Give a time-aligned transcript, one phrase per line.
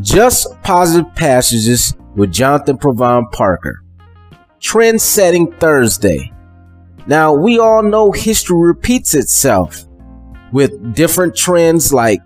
[0.00, 3.82] Just Positive Passages with Jonathan Provine Parker.
[4.60, 6.32] Trend Setting Thursday.
[7.06, 9.86] Now, we all know history repeats itself
[10.52, 12.20] with different trends like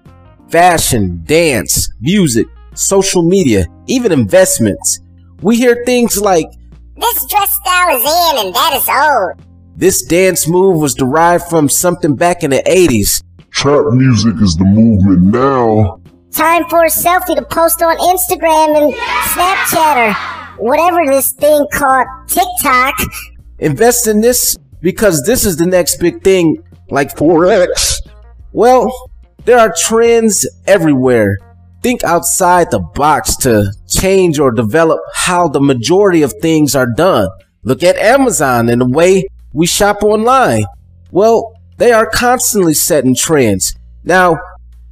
[0.51, 5.01] fashion, dance, music, social media, even investments.
[5.41, 6.47] We hear things like,
[6.97, 9.49] This dress style is in and that is old.
[9.77, 13.23] This dance move was derived from something back in the 80s.
[13.51, 16.02] Trap music is the movement now.
[16.33, 19.97] Time for a selfie to post on Instagram and Snapchat
[20.59, 22.95] or whatever this thing called TikTok.
[23.59, 27.99] Invest in this because this is the next big thing, like Forex.
[28.53, 28.91] Well,
[29.45, 31.37] there are trends everywhere.
[31.83, 37.29] Think outside the box to change or develop how the majority of things are done.
[37.63, 40.65] Look at Amazon and the way we shop online.
[41.11, 43.75] Well, they are constantly setting trends.
[44.05, 44.39] Now,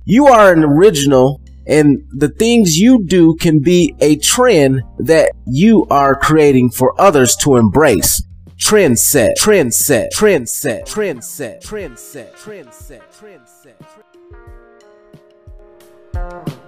[0.05, 5.87] you are an original and the things you do can be a trend that you
[5.91, 8.23] are creating for others to embrace.
[8.59, 13.47] Trend set, trend set, trend set, trend set, trend set, trend set, trend
[16.13, 16.60] set.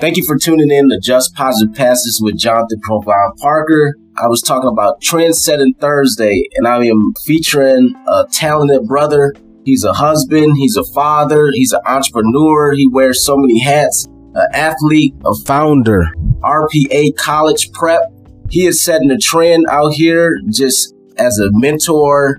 [0.00, 3.96] Thank you for tuning in to Just Positive Passages with Jonathan Provine Parker.
[4.16, 9.34] I was talking about Trend Setting Thursday, and I am featuring a talented brother.
[9.66, 14.48] He's a husband, he's a father, he's an entrepreneur, he wears so many hats, an
[14.54, 16.06] athlete, a founder,
[16.42, 18.00] RPA college prep.
[18.48, 22.38] He is setting a trend out here just as a mentor,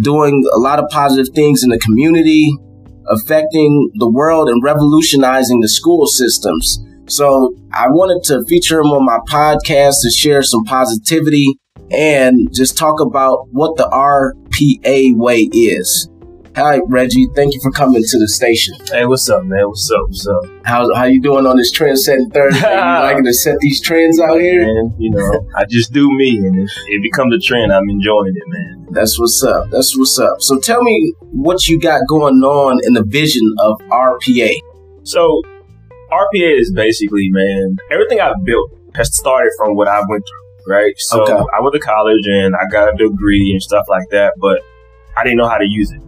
[0.00, 2.56] doing a lot of positive things in the community,
[3.08, 6.78] affecting the world and revolutionizing the school systems.
[7.10, 11.58] So I wanted to feature him on my podcast to share some positivity
[11.90, 16.08] and just talk about what the RPA way is.
[16.54, 17.26] Hi, Reggie.
[17.34, 18.74] Thank you for coming to the station.
[18.86, 19.68] Hey, what's up, man?
[19.68, 20.02] What's up?
[20.06, 20.42] What's up?
[20.64, 22.60] How how you doing on this trend setting Thursday?
[22.70, 24.64] you liking to set these trends out here?
[24.64, 28.34] Man, you know, I just do me, and if it becomes a trend, I'm enjoying
[28.36, 28.86] it, man.
[28.90, 29.70] That's what's up.
[29.70, 30.42] That's what's up.
[30.42, 34.52] So tell me what you got going on in the vision of RPA.
[35.04, 35.42] So,
[36.12, 40.92] RPA is basically, man, everything I've built has started from what I went through, right?
[40.96, 41.32] So, Okay.
[41.32, 44.60] I went to college and I got a degree and stuff like that, but
[45.16, 46.02] I didn't know how to use it.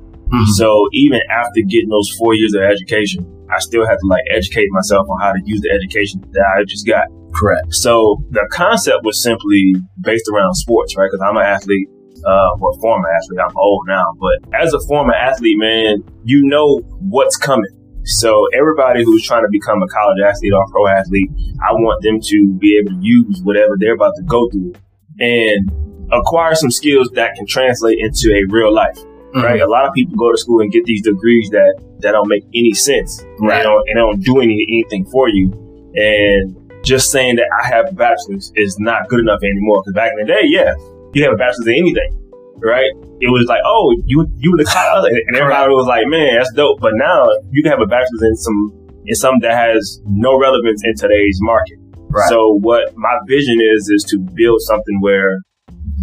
[0.55, 4.67] So, even after getting those four years of education, I still had to like educate
[4.71, 7.05] myself on how to use the education that I just got.
[7.35, 7.75] Correct.
[7.75, 11.09] So the concept was simply based around sports, right?
[11.13, 11.87] Because I'm an athlete,
[12.27, 13.41] uh, or former athlete.
[13.47, 17.69] I'm old now, but as a former athlete, man, you know what's coming.
[18.05, 21.31] So everybody who's trying to become a college athlete or pro athlete,
[21.63, 24.75] I want them to be able to use whatever they're about to go through
[25.21, 25.71] and
[26.13, 28.99] acquire some skills that can translate into a real life.
[28.99, 29.41] Mm-hmm.
[29.41, 29.61] Right?
[29.61, 32.45] A lot of people go to school and get these degrees that, that don't make
[32.55, 33.25] any sense.
[33.39, 33.59] Right.
[33.59, 35.53] They don't, and they don't do any, anything for you.
[35.95, 39.83] And just saying that I have a bachelor's is not good enough anymore.
[39.83, 40.75] Because back in the day, yeah,
[41.15, 42.19] you have a bachelor's in anything,
[42.63, 42.91] right?
[43.21, 46.53] It was like, oh, you you were the college, and everybody was like, man, that's
[46.55, 46.81] dope.
[46.81, 48.61] But now you can have a bachelor's in some
[49.07, 51.79] in something that has no relevance in today's market.
[52.09, 52.29] Right.
[52.29, 55.39] So what my vision is is to build something where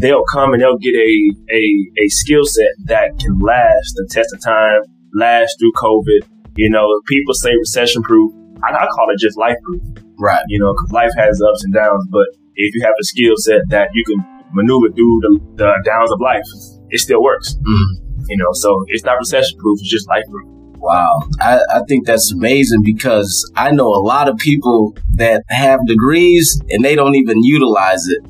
[0.02, 1.12] they'll come and they'll get a
[1.52, 1.64] a,
[2.04, 4.82] a skill set that can last the test of time,
[5.16, 6.28] last through COVID.
[6.56, 8.34] You know, people say recession proof.
[8.64, 9.82] I, I call it just life proof
[10.20, 10.44] Right.
[10.50, 12.06] you know, 'cause life has ups and downs.
[12.12, 12.26] But
[12.56, 14.20] if you have a skill set that you can
[14.54, 16.44] maneuver through the, the downs of life,
[16.90, 17.56] it still works.
[17.56, 18.28] Mhm.
[18.30, 20.48] You know, so it's not recession proof; it's just life proof.
[20.78, 21.20] Wow.
[21.42, 26.62] I, I think that's amazing because I know a lot of people that have degrees
[26.70, 28.24] and they don't even utilize it.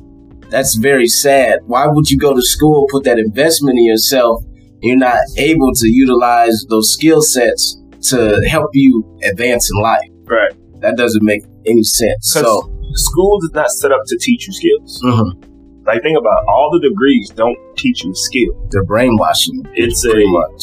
[0.50, 1.60] That's very sad.
[1.66, 5.72] Why would you go to school, put that investment in yourself, and you're not able
[5.74, 10.08] to utilize those skill sets to help you advance in life?
[10.24, 10.52] Right.
[10.80, 12.16] That doesn't make any sense.
[12.32, 12.62] So,
[12.94, 15.00] school is not set up to teach you skills.
[15.04, 15.49] mhm,
[15.90, 18.50] Like think about it, all the degrees don't teach you a skill.
[18.70, 20.62] they're brainwashing you It's pretty a much.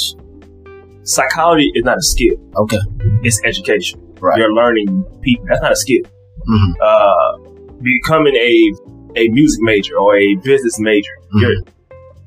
[1.03, 2.77] psychology is not a skill; Okay.
[3.23, 3.99] it's education.
[4.21, 4.37] Right.
[4.39, 4.89] You're learning
[5.21, 5.45] people.
[5.49, 6.03] That's not a skill.
[6.53, 6.69] Mhm.
[6.89, 7.31] Uh,
[7.81, 8.53] becoming a
[9.21, 11.41] a music major or a business major, Mhm.
[11.41, 11.55] you're,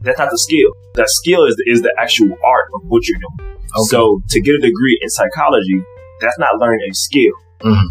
[0.03, 0.71] that's not the skill.
[0.95, 3.55] The skill is is the actual art of what you're doing.
[3.81, 3.91] Okay.
[3.95, 5.79] So to get a degree in psychology,
[6.21, 7.33] that's not learning a skill.
[7.65, 7.87] Mhm.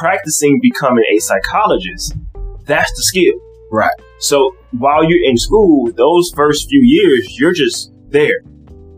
[0.00, 2.14] Practicing becoming a psychologist,
[2.66, 3.34] that's the skill.
[3.72, 3.98] Right.
[4.18, 8.40] So while you're in school, those first few years, you're just there.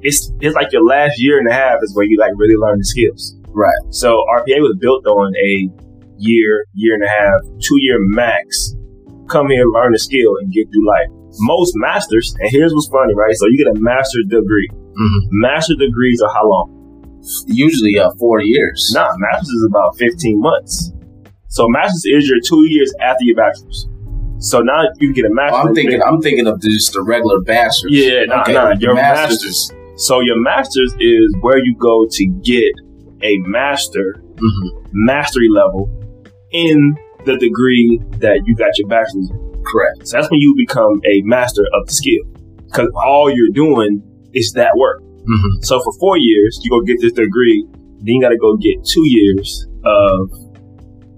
[0.01, 2.79] It's it's like your last year and a half is where you like really learn
[2.79, 3.35] the skills.
[3.49, 3.83] Right.
[3.91, 5.69] So RPA was built on a
[6.19, 8.75] year, year and a half, two year max.
[9.29, 11.11] Come here, learn a skill, and get through life.
[11.41, 13.35] Most masters, and here's what's funny, right?
[13.35, 14.69] So you get a master's degree.
[14.73, 15.21] Mhm.
[15.31, 16.75] Master degrees are how long?
[17.47, 18.93] Usually, uh, four years.
[18.95, 20.93] Nah, master's is about 15 months.
[21.49, 23.89] So master's is your two years after your bachelor's.
[24.39, 25.57] So now you get a Oh.
[25.69, 26.01] I'm thinking.
[26.03, 27.91] I'm thinking of just the regular bachelor's.
[27.91, 29.73] Yeah, nah, okay, nah, your master's.
[29.97, 32.73] So your master's is where you go to get
[33.23, 34.71] a master, Mhm.
[34.93, 35.91] mastery level
[36.53, 36.95] in
[37.25, 39.29] the degree that you got your bachelor's.
[39.31, 39.63] in.
[39.67, 40.07] Correct.
[40.07, 42.23] So that's when you become a master of the skill.
[42.67, 44.03] Because all you're doing
[44.35, 45.03] is that work.
[45.03, 45.65] Mhm.
[45.65, 48.85] So for four years, you go get this degree, then you got to go get
[48.85, 50.31] two years of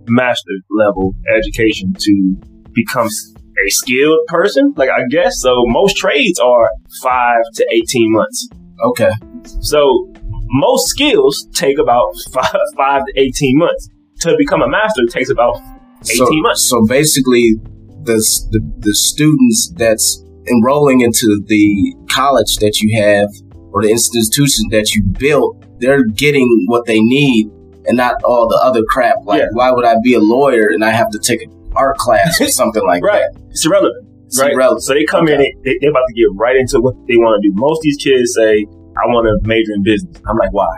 [0.08, 2.34] master level education to
[2.74, 4.72] become a skilled person.
[4.76, 5.54] Like I guess so.
[5.66, 6.70] Most trades are
[7.02, 8.48] five to eighteen months.
[8.88, 9.10] Okay.
[9.60, 10.12] So
[10.52, 13.88] most skills take about five, five to eighteen months.
[14.20, 15.56] To become a master takes about
[16.10, 16.68] eighteen so, months.
[16.68, 17.54] So basically,
[18.02, 18.16] the,
[18.50, 23.28] the the students that's enrolling into the college that you have
[23.72, 27.46] or the institution that you built, they're getting what they need
[27.86, 29.16] and not all the other crap.
[29.24, 29.46] Like, Yeah.
[29.52, 32.48] why would I be a lawyer and I have to take an art class or
[32.48, 33.22] something like Right.
[33.34, 33.40] that?
[33.50, 34.06] It's irrelevant.
[34.26, 34.52] It's right?
[34.52, 34.82] irrelevant.
[34.82, 37.48] So they come in, they, they're about to get right into what they want to
[37.48, 37.54] do.
[37.54, 38.66] Most of these kids say,
[38.98, 40.20] I want to major in business.
[40.28, 40.70] I'm like, why?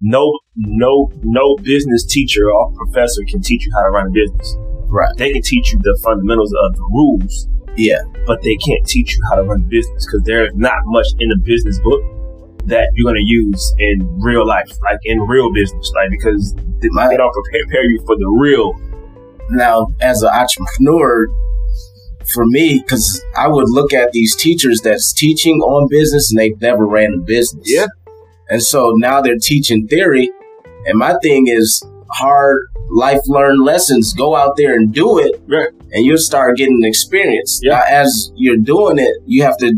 [0.00, 4.54] No, no, no business teacher or professor can teach you how to run a business.
[4.90, 5.10] Right.
[5.16, 7.98] They can teach you the fundamentals of the rules, Yeah.
[8.26, 11.28] but they can't teach you how to run a business because there's not much in
[11.30, 12.00] the business book
[12.66, 16.88] that you're going to use in real life, like in real business, like because they,
[17.08, 18.72] they don't prepare you for the real.
[19.50, 21.26] Now, as an entrepreneur,
[22.32, 26.60] for me, because I would look at these teachers that's teaching on business and they've
[26.60, 27.64] never ran a business.
[27.66, 27.86] Yeah.
[28.50, 30.30] And so now they're teaching theory.
[30.86, 34.12] And my thing is hard life learned lessons.
[34.12, 35.40] Go out there and do it.
[35.46, 35.68] Right.
[35.92, 37.60] And you'll start getting experience.
[37.62, 37.76] Yeah.
[37.76, 39.72] Now, as you're doing it, you have to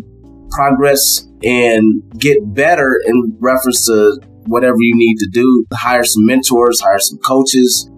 [0.50, 5.67] progress and get better in reference to whatever you need to do.
[5.72, 7.88] Hire some mentors, hire some coaches,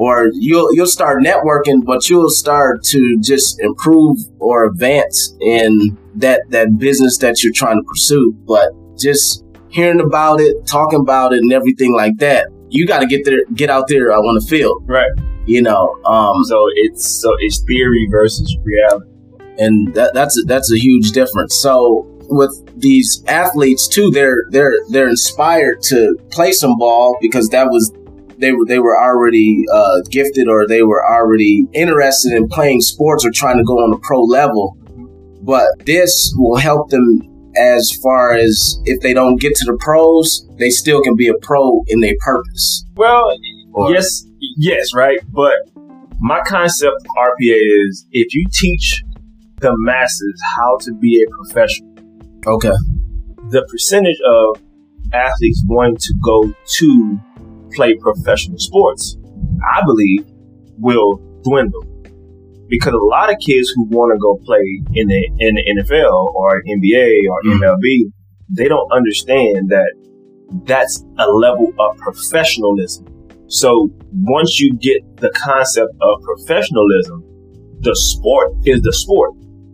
[0.00, 6.40] or you'll you'll start networking, but you'll start to just improve or advance in that
[6.48, 8.32] that business that you're trying to pursue.
[8.46, 13.06] But just hearing about it, talking about it, and everything like that, you got to
[13.06, 14.82] get there, get out there uh, on the field.
[14.86, 15.10] Right.
[15.44, 19.10] You know, um, So it's so it's theory versus reality.
[19.58, 21.60] and that, that's a, that's a huge difference.
[21.60, 27.66] So with these athletes too, they're they're they're inspired to play some ball because that
[27.66, 27.92] was
[28.40, 33.24] they were they were already uh, gifted or they were already interested in playing sports
[33.24, 34.76] or trying to go on the pro level.
[35.42, 37.22] But this will help them
[37.56, 41.34] as far as if they don't get to the pros, they still can be a
[41.42, 42.84] pro in their purpose.
[42.96, 43.32] Well,
[43.72, 44.24] Or- yes,
[44.56, 45.18] yes, right.
[45.32, 45.54] But
[46.20, 47.56] my concept of RPA
[47.88, 49.02] is if you teach
[49.60, 51.90] the masses how to be a professional,
[52.46, 52.72] Okay.
[53.50, 54.60] the percentage of
[55.12, 57.20] athletes wanting to go to
[57.74, 59.16] play professional sports,
[59.74, 60.26] I believe,
[60.78, 61.84] will dwindle.
[62.68, 66.32] Because a lot of kids who want to go play in the in the NFL
[66.34, 67.58] or NBA or Mhm.
[67.60, 68.12] MLB,
[68.56, 69.92] they don't understand that
[70.66, 73.06] that's a level of professionalism.
[73.48, 77.24] So once you get the concept of professionalism,
[77.80, 79.32] the sport is the sport.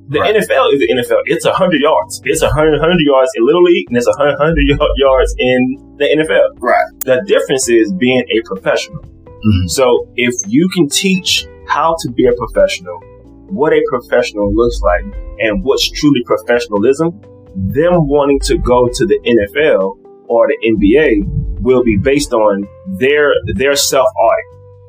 [0.09, 0.37] The Right.
[0.37, 1.23] NFL is the NFL.
[1.27, 2.23] It's a hundred yards.
[2.25, 4.65] It's a hundred hundred yards in Little League, and it's a hundred hundred
[4.97, 5.59] yards in
[5.99, 6.49] the NFL.
[6.61, 6.87] Right.
[7.05, 9.03] The difference is being a professional.
[9.03, 9.69] Mhm.
[9.69, 12.99] So if you can teach how to be a professional,
[13.49, 15.05] what a professional looks like,
[15.41, 17.21] and what's truly professionalism,
[17.57, 19.99] them wanting to go to the NFL
[20.29, 22.67] or the NBA will be based on
[22.99, 24.45] their their self audit.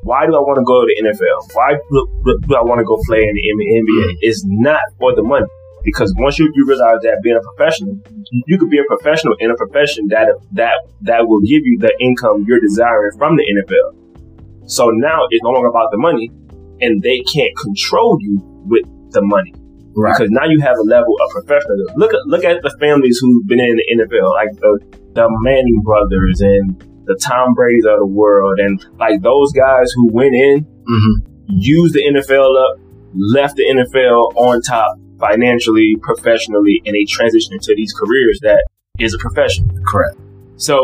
[0.08, 1.52] Why do I want to go to the NFL?
[1.52, 3.84] Why do, I want to go play in the NBA?
[4.08, 4.24] Mm.
[4.24, 5.44] It's not for the money.
[5.84, 8.00] Because once you, you realize that being a professional,
[8.48, 11.92] you could be a professional in a profession that that that will give you the
[12.00, 14.68] income you're desiring from the NFL.
[14.68, 16.32] So now it's no longer about the money,
[16.80, 19.52] and they can't control you with the money
[19.96, 20.14] Right.
[20.16, 21.94] because now you have a level of professionalism.
[21.96, 24.72] Look at look at the families who've been in the NFL, like the
[25.14, 30.12] the Manning brothers and the Tom Brady's of the world, and like those guys who
[30.12, 32.78] went in, hmm used the NFL up,
[33.14, 38.64] left the NFL on top financially, professionally, and they transitioned into these careers that
[38.98, 39.68] is a profession.
[39.86, 40.16] Correct.
[40.56, 40.76] So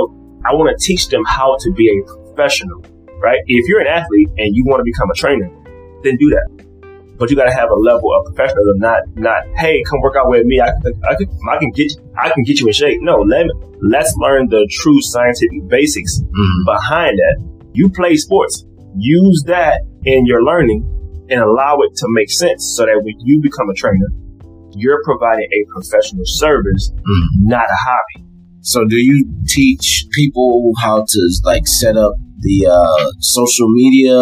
[0.45, 2.83] I want to teach them how to be a professional,
[3.21, 3.39] right?
[3.47, 5.51] If you're an athlete and you want to become a trainer,
[6.03, 6.64] then do that.
[7.19, 10.29] But you got to have a level of professionalism, not not hey, come work out
[10.29, 10.61] with me.
[10.61, 12.99] I, I, can I can get I can get you in shape.
[13.03, 13.47] No, let
[13.83, 17.37] let's learn the true scientific basics hmm behind that.
[17.73, 18.65] You play sports.
[18.97, 20.81] use that in your learning
[21.31, 24.07] and allow it to make sense so that when you become a trainer,
[24.77, 27.27] you're providing a professional service, Mhm.
[27.55, 28.27] not a hobby.
[28.61, 32.13] So do you teach people how to like set up
[32.45, 34.15] the uh, social media,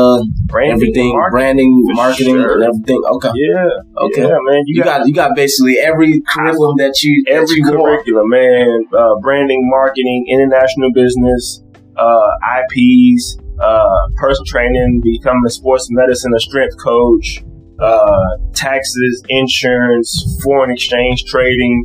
[0.47, 2.55] Branding, everything, marketing, branding, marketing, sure.
[2.55, 3.01] and everything?
[3.19, 4.05] Okay, Yeah.
[4.07, 4.23] Okay.
[4.23, 4.63] Yeah, man.
[4.67, 7.83] you got you got basically every curriculum that you that every you want.
[8.07, 8.87] curriculum, man.
[8.95, 11.63] Uh, branding, marketing, international business,
[11.97, 12.31] uh,
[12.63, 17.43] IPs, uh, personal training, becoming a sports medicine, a strength coach,
[17.81, 21.85] uh, taxes, insurance, foreign exchange trading.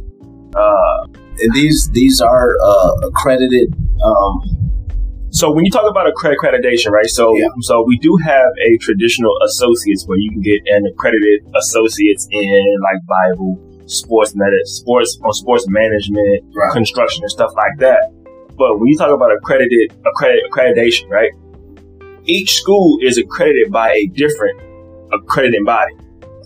[0.56, 1.08] Uh,
[1.39, 3.67] And these these are uh, accredited.
[4.01, 4.34] Um,
[5.38, 7.06] so when you talk about accre- accreditation, right?
[7.20, 7.48] So, Yeah.
[7.70, 12.63] so we do have a traditional associates where you can get an accredited associates in
[12.88, 13.51] like Bible,
[13.86, 16.72] sports medicine, sports on sports management, Right.
[16.74, 18.01] construction and stuff like that.
[18.58, 21.32] But when you talk about accredited accredit, accreditation, right?
[22.25, 24.60] Each school is accredited by a different
[25.13, 25.94] accrediting body.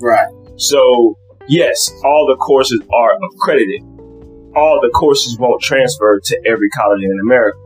[0.01, 0.27] right.
[0.57, 1.15] So
[1.47, 3.81] yes, all the courses are accredited.
[4.55, 7.57] All the courses won't transfer to every college in America,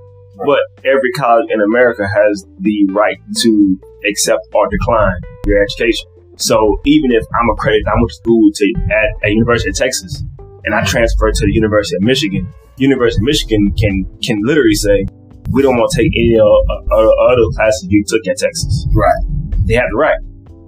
[0.45, 6.07] but every college in America has the right to accept or decline your education.
[6.37, 10.23] So even if I'm accredited, I went to school to at a University of Texas,
[10.65, 12.51] and I transferred to the University of Michigan.
[12.77, 15.05] University of Michigan can can literally say,
[15.51, 16.47] we don't want to take any of
[16.91, 18.87] other classes you took at Texas.
[18.93, 19.21] Right.
[19.65, 20.19] They have the right.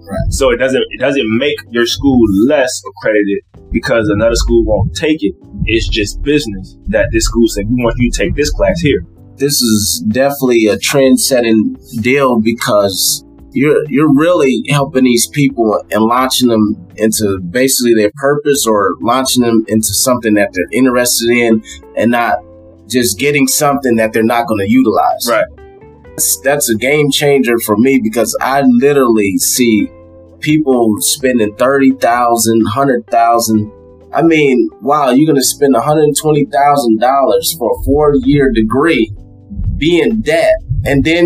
[0.08, 0.32] Right.
[0.32, 5.22] So it doesn't it doesn't make your school less accredited because another school won't take
[5.22, 5.34] it.
[5.66, 9.04] It's just business that this school said we want you to take this class here.
[9.38, 16.02] This is definitely a trend setting deal because you're you're really helping these people and
[16.02, 21.62] launching them into basically their purpose or launching them into something that they're interested in
[21.96, 22.38] and not
[22.88, 25.28] just getting something that they're not going to utilize.
[25.28, 25.46] Right.
[26.10, 29.88] That's, that's a game changer for me because I literally see
[30.40, 33.72] people spending 30,000, 100,000.
[34.12, 39.12] I mean, wow, you're going to spend $120,000 for a four year degree,
[39.78, 40.52] be in debt,
[40.84, 41.24] and then,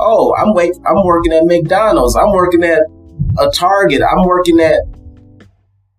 [0.00, 2.80] oh, I'm wait, I'm working at McDonald's, I'm working at
[3.38, 4.80] a Target, I'm working at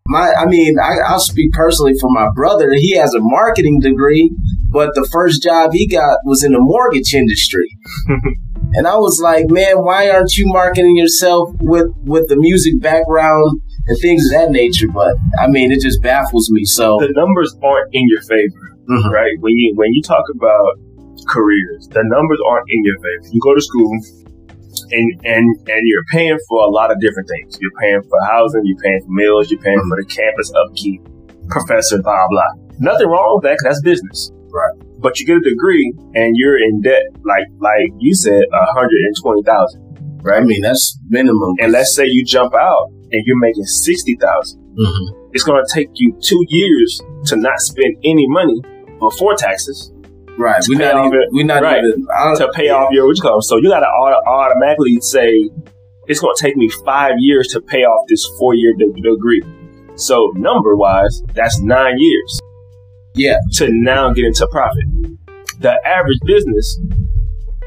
[0.08, 2.72] my, I mean, I, I'll speak personally for my brother.
[2.74, 4.32] He has a marketing degree,
[4.72, 7.70] but the first job he got was in the mortgage industry.
[8.74, 13.62] and I was like, man, why aren't you marketing yourself with, with the music background
[13.88, 14.88] and things of that nature?
[14.92, 16.66] But I mean, it just baffles me.
[16.66, 19.12] So, The numbers aren't in your favor, Mhm.
[19.14, 19.34] right?
[19.42, 20.80] When you when you talk about
[21.28, 23.28] careers, the numbers aren't in your favor.
[23.32, 23.92] You go to school
[24.92, 27.58] and and and you're paying for a lot of different things.
[27.62, 31.02] You're paying for housing, you're paying for meals, you're paying for the campus upkeep,
[31.50, 32.52] professor, blah blah.
[32.80, 34.32] Nothing wrong with that that's business.
[34.52, 34.74] Right.
[35.00, 39.02] But you get a degree and you're in debt, like like you said, a hundred
[39.06, 39.86] and twenty thousand.
[40.28, 41.56] I mean, that's minimum.
[41.60, 44.62] And let's say you jump out and you're making sixty thousand.
[44.78, 45.30] Mhm.
[45.34, 48.62] It's going to take you two years to not spend any money
[49.00, 49.92] before taxes
[50.40, 50.64] Right.
[50.70, 51.28] We're not even, it.
[51.32, 51.84] we're not Right.
[51.84, 53.42] even, I, to pay off your what you.
[53.44, 55.30] So you got to auto- automatically say
[56.08, 59.44] it's going to take me five years to pay off this four year de- degree.
[59.96, 62.40] So number wise, that's nine years.
[63.16, 63.36] Yeah.
[63.56, 64.86] To now get into profit.
[65.60, 66.80] The average business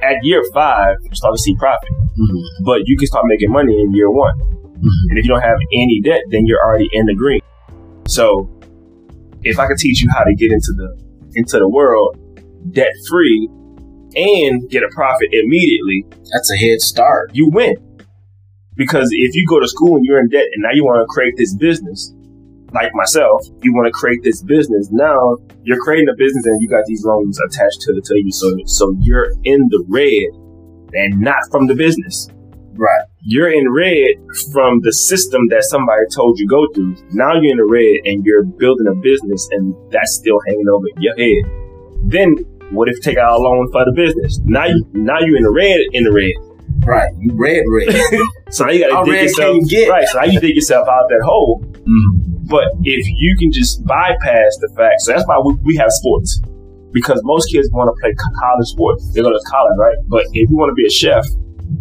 [0.03, 2.43] at year five you start to see profit, Mhm.
[2.65, 4.35] but you can start making money in year one.
[4.41, 5.11] Mhm.
[5.11, 7.41] And if you don't have any debt, then you're already in the green.
[8.09, 8.49] So
[9.45, 10.97] if I could teach you how to get into the
[11.35, 12.17] into the world
[12.71, 13.49] debt free
[14.15, 17.31] and get a profit immediately, that's a head start.
[17.35, 17.75] you win.
[18.75, 21.07] Because if you go to school and you're in debt and now you want to
[21.13, 22.13] create this business,
[22.73, 24.89] like myself, you want to create this business.
[24.91, 28.33] Now you're creating a business and you got these loans attached to, to you.
[28.33, 30.33] So, so you're in the red
[30.95, 32.29] and not from the business.
[32.75, 33.05] Right.
[33.21, 34.17] You're in red
[34.53, 36.97] from the system that somebody told you go through.
[37.13, 40.87] Now you're in the red and you're building a business and that's still hanging over
[40.99, 41.45] your head.
[42.09, 42.37] Then
[42.73, 44.41] what if you take out a loan for the business?
[44.45, 46.35] Now you, now you're in the red, in the red.
[46.85, 47.13] Right.
[47.21, 47.95] You red, red.
[48.53, 50.07] So now you got How to dig yourself you right.
[50.09, 51.65] So now you dig yourself out that hole.
[51.65, 52.49] Mhm.
[52.51, 56.41] But if you can just bypass the fact, so that's why we, we have sports
[56.93, 59.09] because most kids want to play college sports.
[59.15, 59.97] They go to college, right?
[60.09, 61.25] But if you want to be a chef,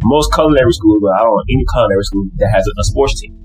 [0.03, 3.19] most culinary schools, but I don't know any culinary school that has a, a sports
[3.19, 3.35] team.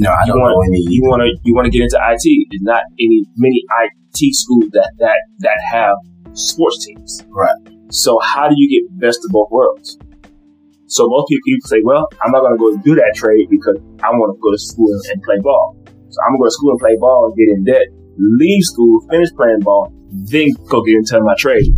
[0.00, 0.80] No, I You don't want know any.
[0.88, 2.24] you want to you want to get into IT.
[2.48, 5.96] There's not any many IT schools that that that have
[6.34, 7.22] sports teams.
[7.28, 7.56] Right.
[7.90, 9.98] So how do you get best of both worlds?
[10.86, 13.76] So most people people say, well, I'm not going to go do that trade because
[14.02, 15.76] I want to go to school and play ball.
[16.10, 17.86] So I'm going to go to school and play ball and get in debt,
[18.18, 19.90] leave school, finish playing ball,
[20.30, 21.72] then go get into my trade.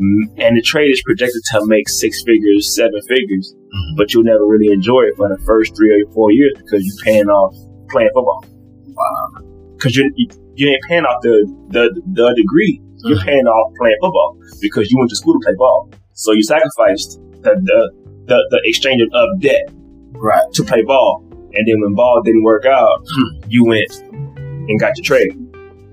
[0.00, 3.96] Mm, and the trade is projected to make six figures, seven figures, Mhm.
[3.98, 7.04] but you'll never really enjoy it for the first three or four years because you're
[7.04, 7.54] paying off
[7.90, 8.42] playing football.
[8.96, 9.42] Wow.
[9.76, 10.10] Because you
[10.56, 14.98] you ain't paying off the the, the degree, you're paying off playing football because you
[14.98, 15.90] went to school to play ball.
[16.14, 17.92] So you sacrificed the the
[18.26, 19.70] the, the exchange of debt
[20.12, 20.42] Right.
[20.54, 23.48] to play ball, and then when ball didn't work out, Hmm.
[23.48, 23.90] you went
[24.68, 25.32] and got your trade.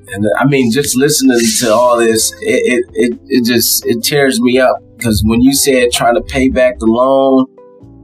[0.09, 4.03] And uh, I mean, just listening to all this, it it, it, it just it
[4.03, 7.45] tears me up because when you said trying to pay back the loan,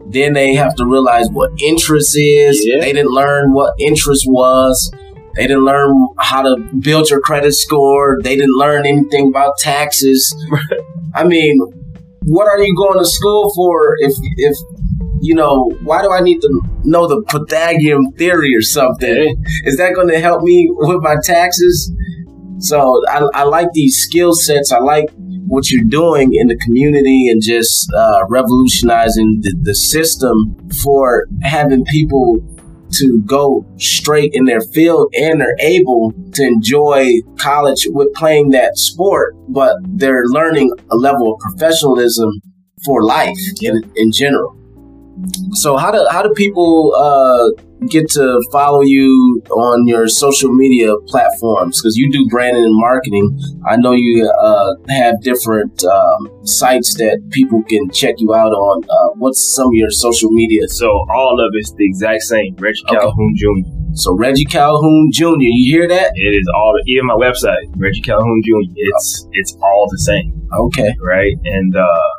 [0.07, 2.63] then they have to realize what interest is.
[2.65, 2.79] Yeah.
[2.81, 4.91] They didn't learn what interest was.
[5.35, 8.17] They didn't learn how to build your credit score.
[8.21, 10.35] They didn't learn anything about taxes.
[11.15, 11.59] I mean,
[12.25, 14.55] what are you going to school for if if
[15.23, 19.41] you know, why do I need to know the Pythagorean theory or something?
[19.63, 21.93] Is that going to help me with my taxes?
[22.59, 24.73] So I, I like these skill sets.
[24.73, 25.05] I like
[25.47, 31.85] what you're doing in the community and just uh, revolutionizing the, the system for having
[31.85, 32.37] people
[32.93, 38.77] to go straight in their field and they're able to enjoy college with playing that
[38.77, 42.29] sport, but they're learning a level of professionalism
[42.85, 44.57] for life in, in general.
[45.53, 50.93] So how do how do people uh, get to follow you on your social media
[51.07, 51.79] platforms?
[51.81, 53.37] Because you do branding and marketing.
[53.67, 58.83] I know you uh, have different um, sites that people can check you out on.
[58.83, 60.67] Uh, what's some of your social media?
[60.67, 62.55] So all of it's the exact same.
[62.57, 62.97] Reggie Okay.
[62.99, 63.69] Calhoun Jr.
[63.95, 65.37] So Reggie Calhoun Jr.
[65.39, 66.11] You hear that?
[66.15, 68.73] It is all even my website, Reggie Calhoun Jr.
[68.75, 70.89] It's it's all the same, Okay.
[70.99, 71.35] right?
[71.45, 72.09] And uh,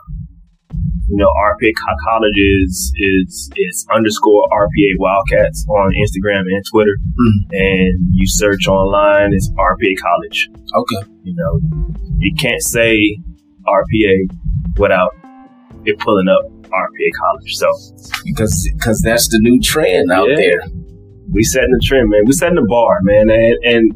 [1.09, 6.97] you know, RPA Co- College is is is underscore RPA Wildcats on Instagram and Twitter,
[7.05, 7.37] Mhm.
[7.53, 10.49] and you search online, it's RPA College.
[10.75, 11.11] Okay.
[11.25, 11.61] You know,
[12.19, 12.97] you can't say
[13.67, 14.15] RPA
[14.79, 15.11] without
[15.85, 17.55] it pulling up RPA College.
[17.55, 17.69] So
[18.25, 20.37] Because because that's the new trend out Yeah.
[20.37, 20.61] there.
[21.33, 22.21] we setting the trend, man.
[22.27, 23.29] We setting the bar, man.
[23.31, 23.93] And, and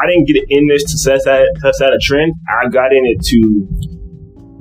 [0.00, 2.32] I didn't get in this to set that to set a trend.
[2.48, 3.66] I got in it to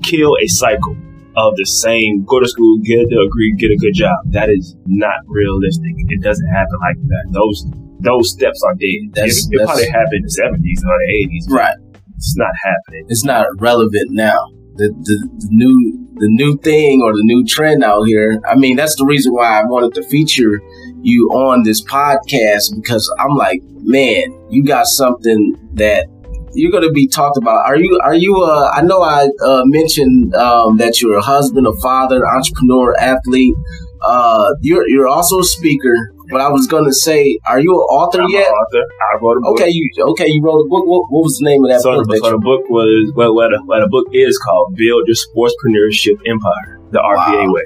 [0.03, 0.95] kill a cycle
[1.37, 4.17] of the same go to school, get a degree, get a good job.
[4.31, 5.93] That is not realistic.
[6.09, 7.25] It doesn't happen like that.
[7.31, 7.65] Those
[7.99, 9.13] those steps are dead.
[9.13, 11.47] That's- it, it that's- probably happened in the seventies or the eighties.
[11.49, 11.77] Right.
[12.15, 13.05] It's not happening.
[13.09, 14.37] it's not relevant now.
[14.75, 18.39] The, the the new the new thing or the new trend out here.
[18.47, 20.61] I mean, that's the reason why I wanted to feature
[21.01, 26.07] you on this podcast because I'm like, man, you got something that
[26.57, 27.65] you're going to be talked about.
[27.65, 27.99] Are you?
[28.03, 28.41] Are you?
[28.41, 33.55] Uh, I know I uh, mentioned um, that you're a husband, a father, entrepreneur, athlete.
[34.01, 35.95] Uh, you're you're also a speaker.
[36.29, 38.47] But I was going to say, are you an author I'm yet?
[38.47, 38.83] an author.
[38.83, 39.61] I wrote a book.
[39.61, 40.27] Okay, you okay?
[40.27, 40.85] You wrote a book.
[40.85, 42.07] What, what was the name of that so, book?
[42.09, 45.15] the, so the book was well, what the, what the book is called "Build Your
[45.15, 47.53] Sportspreneurship Empire: The RPA Wow.
[47.53, 47.63] Way."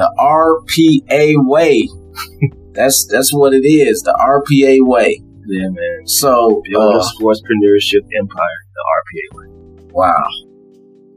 [0.00, 1.88] the RPA way.
[2.72, 5.22] that's that's what it is, the RPA way.
[5.46, 6.06] Yeah, man.
[6.06, 9.92] So, Build uh, Your Sportspreneurship Empire: The RPA Way.
[9.92, 10.24] wow.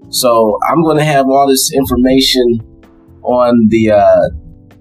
[0.10, 2.60] So I'm going to have all this information
[3.24, 4.30] on the uh,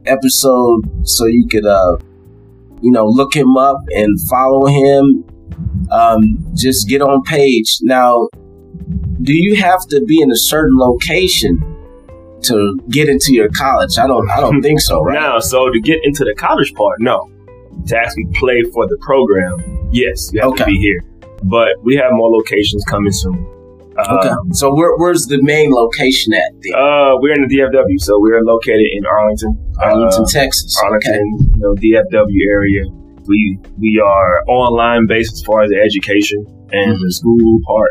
[0.05, 1.97] episode, so you could, uh,
[2.83, 5.25] you know, look him up and follow him.
[5.91, 8.29] Um, just get on page now.
[9.23, 11.61] Do you have to be in a certain location
[12.43, 13.97] to get into your college?
[13.99, 14.29] I don't.
[14.31, 15.01] I don't think so.
[15.03, 15.15] Right?
[15.21, 17.31] Now, so to get into the college part, no.
[17.89, 20.65] To actually play for the program, yes, you have Okay.
[20.65, 21.01] to be here.
[21.43, 23.35] But we have more locations coming soon.
[23.99, 24.33] Uh, Okay.
[24.53, 26.49] So where, where's the main location at?
[26.63, 30.73] The Uh, we're in the DFW, so we're located in Arlington, Arlington, uh, Texas.
[30.83, 32.85] Arlington, you know, DFW area.
[33.27, 37.03] We we are online based as far as the education and Mm-hmm.
[37.05, 37.91] the school part,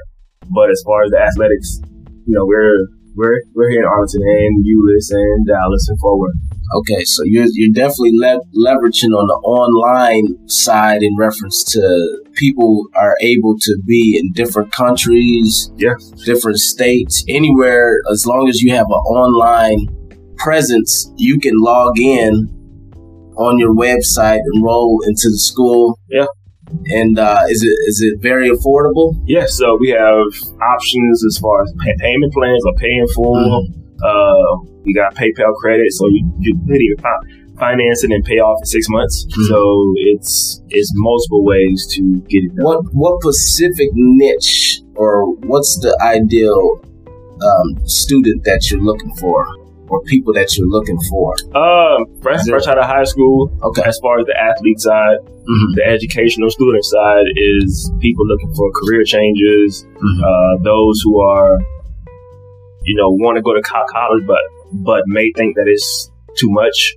[0.49, 1.79] but as far as the athletics,
[2.25, 2.79] you know, we're
[3.15, 6.39] we're we're here in Arlington and Euless and Dallas and Fort Worth.
[6.73, 12.87] Okay, so you're you're definitely le- leveraging on the online side in reference to people
[12.95, 15.95] are able to be in different countries, Yeah.
[16.25, 19.87] different states, anywhere as long as you have an online
[20.37, 22.47] presence, you can log in
[23.37, 25.99] on your website, and enroll into the school.
[26.09, 26.27] Yeah.
[26.85, 29.21] And uh, is it is it very affordable?
[29.25, 30.25] Yeah, so we have
[30.61, 33.35] options as far as pay- payment plans or paying for.
[33.35, 33.80] Mm-hmm.
[34.03, 37.25] Uh, we got PayPal credit, so you you could even fi-
[37.59, 39.25] finance it and pay off in six months.
[39.27, 39.47] Mhm.
[39.49, 42.65] So it's it's multiple ways to get it done.
[42.65, 46.81] What what specific niche or what's the ideal
[47.41, 49.45] um, student that you're looking for,
[49.89, 51.33] or people that you're looking for?
[51.55, 53.51] Um, fresh, fresh out of high school.
[53.63, 53.81] Okay.
[53.85, 55.69] As far as the athlete side, Mhm.
[55.75, 59.85] the educational student side is people looking for career changes.
[59.97, 60.19] Mhm.
[60.29, 61.57] Uh, those who are
[62.83, 64.41] you know, want to go to college, but
[64.73, 66.95] but may think that it's too much.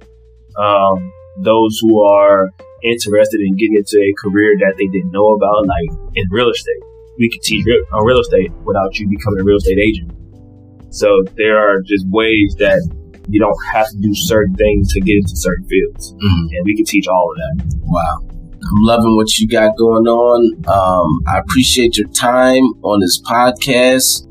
[0.56, 2.50] Um, those who are
[2.82, 6.82] interested in getting into a career that they didn't know about, like in real estate.
[7.18, 10.12] We could teach on real estate without you becoming a real estate agent.
[10.90, 12.78] So there are just ways that
[13.28, 16.54] you don't have to do certain things to get into certain fields, mm-hmm.
[16.54, 17.80] and we can teach all of that.
[17.82, 18.34] Wow.
[18.64, 20.64] I'm loving what you got going on.
[20.66, 24.26] Um, I appreciate your time on this podcast.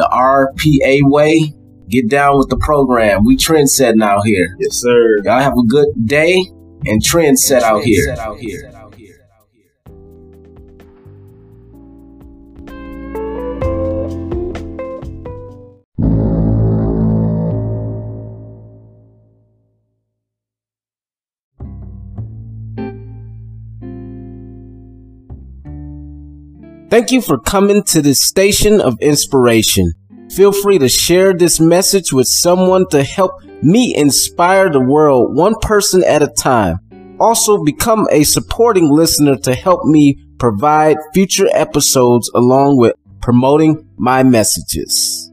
[0.00, 1.52] The RPA way.
[1.90, 3.22] Get down with the program.
[3.22, 4.56] We trend setting out here.
[4.58, 5.18] Yes, sir.
[5.24, 6.38] Y'all have a good day
[6.86, 8.16] and trend set out here.
[26.90, 29.92] Thank you for coming to this station of inspiration.
[30.28, 33.30] Feel free to share this message with someone to help
[33.62, 36.78] me inspire the world one person at a time.
[37.20, 44.24] Also become a supporting listener to help me provide future episodes along with promoting my
[44.24, 45.29] messages.